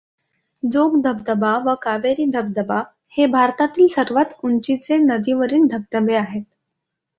[0.63, 2.79] जोग धबधबा व कावेरी धबधबा
[3.17, 6.43] हे भारतातील सर्वात उंचीचे नदीवरील धबधबे आहेत.